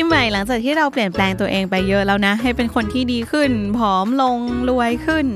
[0.00, 4.38] ปีใหม่หลังจากที่เราเปลี่ยนแปลงตัวเองไปเยอะแล้วนะ ให้เป็นคนที่ดีขึ้น ผอมลง
[4.68, 5.26] รวยขึ้น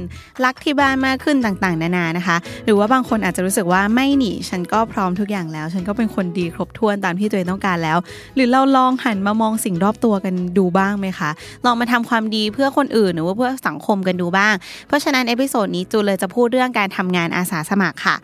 [0.45, 7.99] รักที่บ้านมากขึ้นต่างๆ นานานะคะ หรือว่าบางคนอาจจะรู้สึกว่าไม่นี่ฉันก็พร้อมทุกอย่างแล้ว ฉันก็เป็นคนดีครบถ้วนตามที่ตัวเองต้องการแล้ว
[8.35, 11.31] หรือเราลองหันมามองสิ่งรอบตัวกันดูบ้างไหมคะ
[11.65, 14.55] ลองมาทำความดีเพื่อคนอื่นหรือว่าเพื่อสังคมกันดูบ้าง
[14.87, 18.17] เพราะฉะนั้น episode นี้จูนเลยจะพูดเรื่องการทำงานอาสาสมัครค่ะ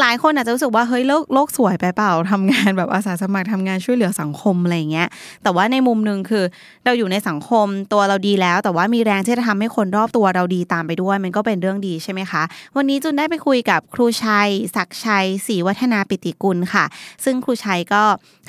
[0.00, 5.08] หลายคนอาจจะรู้สึกว่าเฮ้ยโลกโลกสวยไปเปล่าทำงานแบบอาสาสมัครทำงานช่วยเหลือสังคมอะไรอย่างเงี้ย
[5.42, 6.44] แต่ว่าในมุมหนึ่งคือ
[6.84, 12.42] เราอยู่ในสังคมตัวเราดีแล้ว แต่ว่ามีแรงที่จะทำให้คนรอบตัวเราดีตามไปด้วย มันก็เป็นเรื่องดีใช่ไหมคะ
[12.76, 16.84] วันนี้จุนได้ไปคุยกับครูชัย ศักชัยศรีวัฒนาปิติกุลค่ะ
[17.24, 18.02] ซึ่งครูชัยก็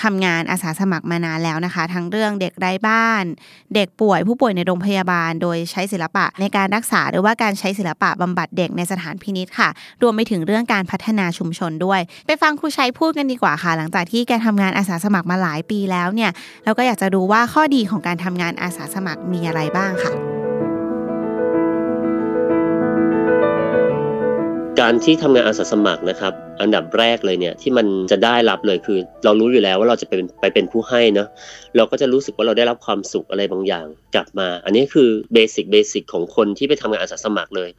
[0.04, 3.24] ทำงานอาสาสมัครมานานแล้วนะคะ ทั้งเรื่องเด็กไร้บ้าน
[3.76, 9.70] เด็กป่วยผู้ป่วยในโรงพยาบาล โดยใช้ศิลปะในการรักษาหรือว่าการใช้ศิลปะบำบัดเด็กในสถานพินิษค่ะ
[10.02, 16.32] รวมไปถึงเรื่องการพัฒนาชุมชนด้วย ไปฟังครูชัยพูดกันดีกว่าค่ะ หลังจากที่แกทำงานอาสาสมัครมาหลายปีแล้วเนี่ย
[16.66, 20.14] เราก็อยากจะรู้ว่าข้อดีของการทำงานอาสาสมัครมีอะไรบ้างค่ะ
[24.80, 31.28] การที่ทำงานอาสาสมัครนะครับอันดับแรกเลยเนี่ยที่มันจะได้รับเลยคือ เรารู้อยู่แล้วว่าเราจะเป็นไปเป็นผู้ให้เนาะ
[31.76, 37.70] เราก็จะรู้สึกว่าเราได้รับความสุขอะไรบางอย่าง กลับมา อันนี้คือเบสิกเบสิกของคนที่ไปทำงานอาสาสมัครเลย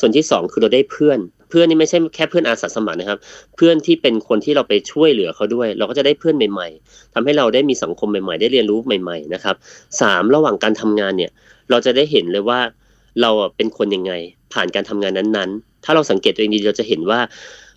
[0.00, 1.18] ส่วนที่สองคือเราได้เพื่อน
[1.52, 3.18] เพื่อนนี่ไม่ใช่แค่เพื่อนอาสาสมัครนะครับ
[3.56, 9.56] เพื่อนที่เป็นคนที่เราไปช่วยเหลือเขาด้วย เราก็จะได้เพื่อนใหม่ ๆทำให้เราได้มีสังคมใหม่ ๆ ได้เรียนรู้ใหม่ ๆ นะครับ
[10.00, 11.30] สามระหว่างการทำงานเนี่ย
[11.70, 12.60] เราจะได้เห็นเลยว่า
[13.22, 14.12] เราเป็นคนยังไง
[14.52, 17.20] ผ่านการทำงานนั้นๆ ถ้าเราสังเกตตัวเองดีเราจะเห็นว่า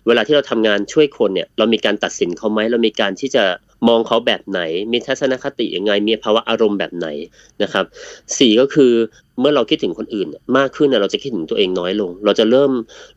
[0.06, 3.44] เวลาที่เราทำงานช่วยคนเนี่ย เรามีการตัดสินเขาไหมเรามีการที่จะ
[3.88, 4.60] มองเขาแบบไหน
[4.92, 7.08] มีทัศนคติยังไง มีภาวะอารมณ์แบบไหน
[7.62, 7.84] นะครับ
[8.38, 8.92] สี่ก็คือ
[9.40, 12.70] เมื่อเราคิดถึงคนอื่น มากขึ้นเนี่ยเราจะคิดถึงตัวเองน้อยลง เราจะเริ่ม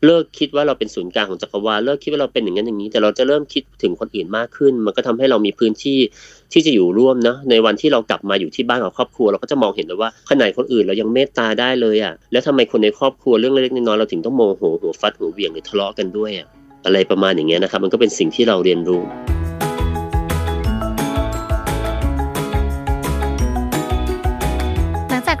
[0.04, 5.98] เลิกคิดว่าเราเป็นศูนย์กลางของจักรวาลเลิกคิดว่าเราเป็นอย่างนั้นอย่างนี้ แต่เราจะเริ่มคิดถึงคนอื่นมากขึ้น มันก็ทำให้เรามีพื้นที่
[6.52, 16.46] ที่จะอยู่ร่วมนะในวันที่เรากลับมาอยู่ที่บ้านกับครอบครัว เราก็จะมองเห็นเลยว่าขนาดคนอื่นเรายังเมตตาได้เลยอะแล้วทำไมคนในครอบครัวเรื่องเล็กๆน้อยๆเราถึงต้องโมโหหัวฟัดหัวเวี่ยงหรือทะเลาะกันด้วยอะ
[16.86, 19.02] อะไรประมาณอย่างเงี้ยนะครับมันก็เป็นสิ่งที่เราเรียนรู้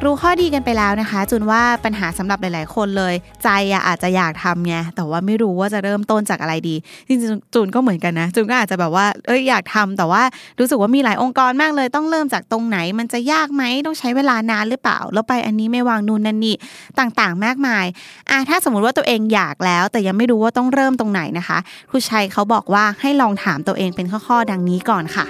[0.04, 6.74] รู้ข้อดีกันไปแล้วนะคะ จุนว่าปัญหาสำหรับหลาย ๆ คนเลย ใจอะอาจจะอยากทำไงแต่ว่าไม่รู้ว่าจะเริ่มต้นจากอะไรดี
[7.08, 10.22] จริงๆจูนก็เหมือนกันนะจูนก็อาจจะแบบว่าเอ้ยอยากทำแต่ว่า
[10.58, 16.56] รู้สึกว่ามีหลายองค์กรมากเลย ต้องเริ่มจากตรงไหน มันจะยากไหมต้องใช้เวลานานหรือเปล่า แล้วไปอันนี้ไม่วางนู่นนั่นนี่
[16.98, 17.84] ต่างๆ มากมาย
[18.30, 21.58] อะถ้าสมมติว่าตัวเองอยากแล้ว แต่ยังไม่รู้ว่าต้องเริ่มตรงไหนนะคะ
[21.90, 25.26] ครูชัยเขาบอกว่าให้ลองถามตัวเองเป็นข้อๆดังนี้ก่อนค่ะ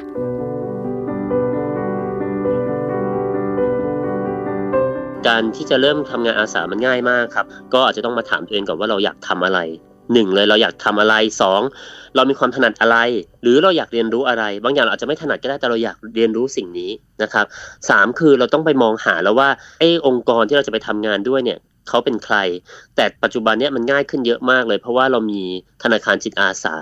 [5.29, 9.59] การที่จะเริ่มทำงานอาสามันง่ายมากครับ ก็อาจจะต้องมาถามตัวเองก่อนว่าเราอยากทำอะไร
[10.13, 11.61] หนึ่งเลยเราอยากทำอะไรสอง
[12.17, 12.97] เรามีความถนัดอะไร
[13.43, 16.91] หรือเราอยากเรียนรู้อะไร บางอย่างเราอาจจะไม่ถนัดก็ได้แต่เราอยากเรียนรู้สิ่งนี้
[17.23, 17.47] นะครับ
[17.91, 19.49] สามคือเราต้องไปมองหาแล้วว่า
[19.79, 21.59] ไอ้องค์กรที่เราจะไปทำงานด้วยเนี่ย
[21.91, 22.37] เขาเป็นใคร
[22.97, 25.43] แต่ปัจจุบันเนี้ยมันง่ายขึ้นเยอะมากเลย เพราะว่าเรามี
[25.83, 26.75] ธนาคารจิตอาสา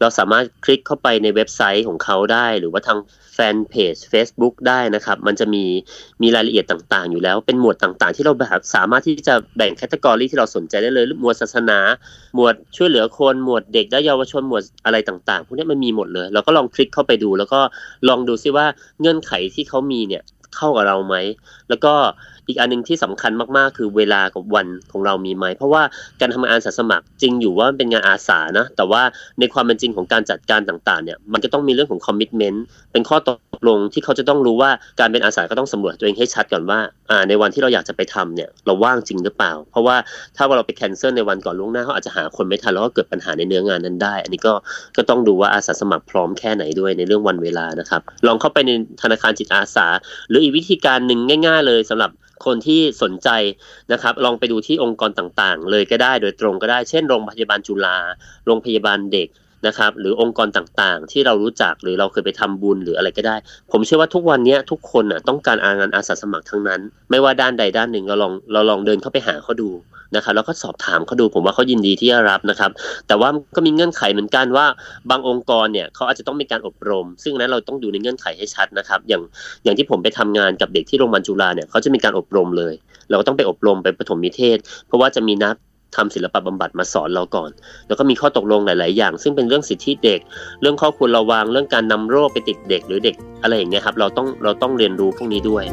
[0.00, 2.98] เราสามารถคลิกเข้าไปในเว็บไซต์ของเขาได้ หรือว่าทาง
[3.34, 5.64] แฟนเพจ Facebook ได้นะครับ มันจะมี
[6.22, 11.78] มีรายละเอียดต่างๆ อยู่แล้ว เป็นหมวดต่างๆ ที่เราแบบสามารถที่จะแบ่งแคตตากรีที่เราสนใจได้เลยหมวดศาสนา
[12.34, 17.60] หมวดช่วยเหลือคนหมวดเด็กและเยาวชนหมวดอะไรต่างๆพวกนี้มันมีหมดเลย เราก็ลองคลิกเข้าไปดู แล้วก็
[18.08, 18.66] ลองดูซิว่า
[19.00, 20.22] เงื่อนไขที่เขามีเนี่ย
[20.56, 21.16] เข้ากับเราไหม
[21.68, 21.94] แล้วก็
[22.48, 25.82] อีกอันหนึ่งที่สำคัญมากๆ คือเวลากับวันของเรามีไหม เพราะว่า
[26.20, 29.02] การทำงานอาสาสมัครจริงอยู่ว่ามันเป็นงานอาสานะ แต่ว่า
[29.40, 36.78] ในความเป็นจริงของการจัดการต่างๆเนี่ยมันก็ต้องมีเรื่องของคอมมิชเมนต์เป็นข้อตกลงที่เขาจะต้องรู้ว่าการเป็นอาสาก็ต้องสำรวจตัวเองให้ชัดก่อนว่า
[37.10, 39.96] อ่าในวันที่เราอยากจะไปทำเนี่ยเราว่างจริงหรือเปล่า เพราะว่า
[40.36, 44.52] ถ้าว่าเราไปแคนเซิลในวันก่อนล่วงหน้าเขาอาจจะหาคนไม่ทันแล้วก็เกิดปัญหาในเนื้องานนั้นได้ อันนี้ก็
[44.96, 48.70] ก็ต้องดูว่าอาสาสมัครพร้อมแค่ไหนด้วยในเรื่องวันเวลานะครับลองเข้าไปใน
[49.02, 49.86] ธนาคารจิตอาสา
[50.28, 52.10] หรืออีกวิธีการหนึ่งง่าย ๆ เลยสำหรับ
[52.44, 53.28] คนที่สนใจ
[53.92, 57.98] นะครับลองไปดูที่องค์กรต่างๆ เลยก็ได้โดยตรงก็ได้เช่นโรงพยาบาลจุฬา
[58.46, 59.28] โรงพยาบาลเด็ก
[59.66, 63.36] นะครับ หรือองค์กรต่างๆ ที่เรารู้จักหรือเราเคยไปทำบุญหรืออะไรก็ได้
[63.72, 66.80] ผมเชื่อว่าทุกวันนี้ทุกคนน่ะต้องการงานอาสาสมัครทั้งนั้น
[67.10, 69.70] ไม่ว่าด้านใดด้านหนึ่งเราลองเราลองเดินเข้าไปหาเขาดู
[70.16, 72.70] นะครับแล้วก็สอบถามเขาดูผมว่าเขายินดีที่จะรับนะครับ
[73.06, 74.66] แต่ว่าก็มีเงื่อนไขเหมือนกันว่า
[75.10, 79.22] บางองค์กรเนี่ยเขาอาจจะต้องมีการอบรม ซึ่งนั้นเราต้องดูในเงื่อนไขให้ชัดนะครับ อย่าง
[79.64, 82.74] อย่างที่ผมไปทำงานกับเด็กที่โรงพยาบาลจุฬาเนี่ยเขาจะมีการอบรมเลย
[83.08, 85.56] เราก็ต้องไปอบรมไปปฐมนิเทศ เพราะว่าจะมีนัก
[85.96, 87.50] ทำศิลปะบำบัดมาสอนเราก่อน
[87.86, 90.20] แล้วก็มีข้อตกลงหลาย ๆ อย่าง ซึ่งเป็นเรื่องสิทธิเด็ก
[90.60, 95.64] เรื่องข้อควรระวังเรื่องการนำโรคไปติดเด็กหรือเด็กอะไรอย่างเงี้ยครับเราต้องเราต้องเรียนรู้พวกนี้ด้วย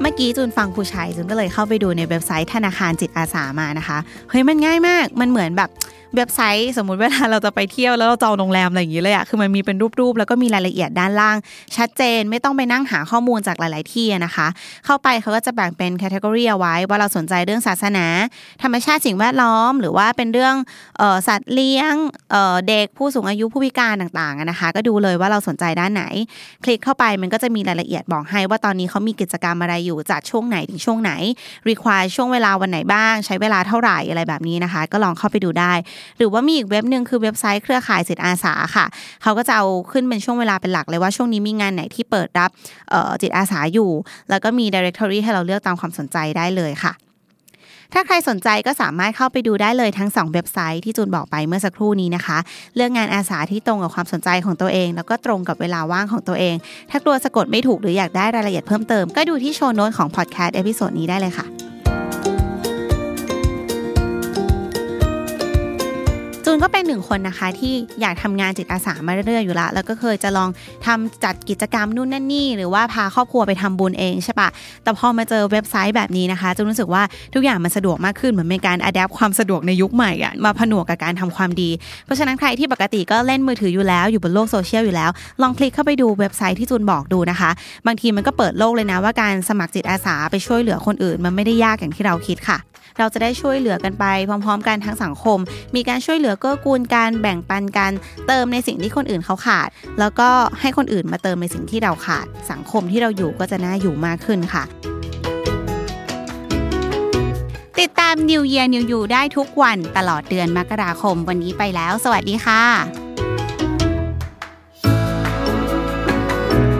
[0.00, 3.98] เมื่อกี้จูนฟังครูชัยจูนก็เลยเข้าไปดูในเว็บไซต์ธนาคารจิตอาสามานะคะ
[4.30, 5.70] เฮ้ยมันง่ายมากมันเหมือนแบบ
[6.16, 11.36] เว็บไซต์ สมมุติเวลาเราจะไปเที่ยวแล้วเราจองโรงแรมอะไรอย่างนี้เลยอะคือมันมีเป็นรูปๆ แล้วก็มีรายละเอียดด้านล่าง
[11.76, 14.46] ชัดเจนไม่ต้องไปนั่งหาข้อมูลจากหลาย ๆ ที่นะคะ
[14.86, 18.06] เข้าไปเขาก็จะแบ่งเป็น category เอาไว้ ว่าเราสนใจเรื่องศาสนา
[18.62, 20.54] ธรรมชาติสิ่งแวดล้อม หรือว่าเป็นเรื่อง
[21.00, 21.94] ออสัตว์เลี้ยง
[22.30, 26.04] เด็กผู้สูงอายุผู้พิการต่าง ๆ นะคะ ก็ดูเลยว่าเราสนใจด้านไหน
[26.64, 31.12] คลิกเข้าไปมันก็จะมีรายละเอียดบอกให้ว่าตอนนี้เขามีกิจกรรมอะไรอยู่จากช่วงไหนถึงช่วงไหน
[31.68, 35.72] require ช่วงเวลาวันไหนบ้าง ใช้เวลาเท่าไหร่อะไรแบบนี้นะคะ ก็ลองเข้าไปดูได้
[36.18, 38.86] หรือว่ามีอีกเว็บหนึ่งคือเว็บไซต์เครือข่ายจิตอาสาค่ะ
[39.22, 42.50] เขาก็จะเอาขึ้นเป็นช่วงเวลาเป็นหลักเลยว่าช่วงนี้มีงานไหนที่เปิดรับ
[43.22, 43.90] จิตอาสาอยู่
[44.30, 46.94] แล้วก็มี directory ให้เราเลือกตามความสนใจได้เลยค่ะ
[47.94, 52.38] ถ้าใครสนใจก็สามารถเข้าไปดูได้เลยทั้ง 2 เว็บไซต์ที่จูนบอกไปเมื่อสักครู่นี้นะคะ
[52.76, 56.54] เลือกงานอาสาที่ตรงกับความสนใจของตัวเอง แล้วก็ตรงกับเวลาว่างของตัวเอง
[56.90, 61.46] ถ้ากลัวสะกดไม่ถูกหรืออยากได้รายละเอียดเพิ่มเติม ก็ดูที่ show note ของพอดแคสต์ episode นี้ได้เลยค่ะ
[66.52, 70.48] จูนก็เป็นหนึ่งคนนะคะ ที่อยากทำงานจิตอาสามาเรื่อยๆอยู่ละ แล้วก็เคยจะลอง
[70.86, 74.48] ทำจัดกิจกรรมนู่นนั่นนี่ หรือว่าพาครอบครัวไปทำบุญเองใช่ปะ
[74.82, 77.02] แต่พอมาเจอเว็บไซต์แบบนี้นะคะจูนรู้สึกว่า
[77.34, 81.70] ทุกอย่างมันสะดวกมากขึ้นเหมือนเป็นการ adapt ความสะดวกในยุคใหม่อะมาผนวกกับการทำความดี
[82.04, 85.10] เพราะฉะนั้นใครที่ปกติก็เล่นมือถืออยู่แล้วอยู่บนโลกโซเชียลอยู่แล้ว
[85.42, 87.50] ลองคลิกเข้าไปดูเว็บไซต์ที่จูนบอกดูนะคะ
[87.86, 92.58] บางทีมันก็เปิดโลกเลยนะว่าการสมัครจิตอาสาไปช่วยเหลือคนอื่น มันไม่ได้ยากอย่างที่เราคิดค่ะ
[93.00, 95.38] เราจะได้ช่วยเหลือกันไปพร้อม ๆ กันทั้งสังคม
[95.74, 97.92] มีการช่วยเหลือเกื้อกูลการแบ่งปันกัน
[98.28, 99.68] เติมในสิ่งที่คนอื่นเขาขาด
[100.00, 100.28] แล้วก็
[100.60, 104.64] ให้คนอื่นมาเติมในสิ่งที่เราขาด สังคมที่เราอยู่ก็จะน่าอยู่มากขึ้นค่ะ
[107.80, 112.62] ติดตาม New Year New You ได้ทุกวันตลอดเดือนมกราคมวันนี้ไปแล้ว สวัสดีค่ะ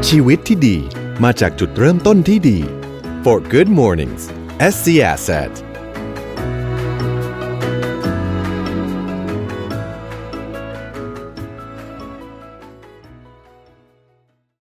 [0.08, 0.76] ชีวิตที่ดี
[1.24, 2.58] มาจากจุดเริ่มต้นที่ดี
[3.24, 4.22] For good mornings
[4.72, 5.69] SC Asset